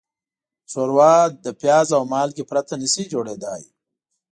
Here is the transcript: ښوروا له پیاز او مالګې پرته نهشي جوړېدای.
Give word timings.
ښوروا 0.71 1.15
له 1.43 1.51
پیاز 1.61 1.87
او 1.97 2.03
مالګې 2.11 2.43
پرته 2.51 2.73
نهشي 2.81 3.03
جوړېدای. 3.13 3.63